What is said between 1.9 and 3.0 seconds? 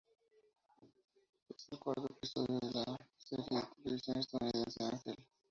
episodio de la de la